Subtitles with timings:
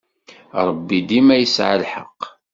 [0.67, 2.21] Ṛebbi dima yesɛa lḥeqq.